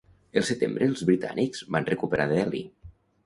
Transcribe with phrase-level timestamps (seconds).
[0.39, 2.63] El setembre els britànics van recuperar Delhi.